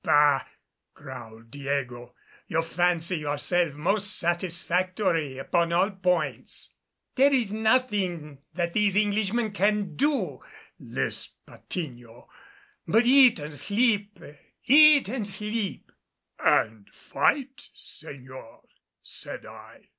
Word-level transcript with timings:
"Bah!" 0.03 0.43
growled 0.95 1.51
Diego. 1.51 2.15
"You 2.47 2.63
fancy 2.63 3.17
yourself 3.17 3.75
most 3.75 4.17
satisfactory 4.17 5.37
upon 5.37 5.71
all 5.71 5.91
points." 5.91 6.73
"There 7.13 7.31
is 7.31 7.53
nothing 7.53 8.39
that 8.55 8.73
these 8.73 8.97
Englishmen 8.97 9.51
can 9.51 9.95
do," 9.95 10.39
lisped 10.79 11.45
Patiño, 11.45 12.25
"but 12.87 13.05
eat 13.05 13.39
and 13.39 13.53
sleep 13.53 14.19
eat 14.65 15.07
and 15.07 15.27
sleep" 15.27 15.91
"And 16.39 16.89
fight, 16.91 17.55
Señor," 17.75 18.61
said 19.03 19.45
I. 19.45 19.81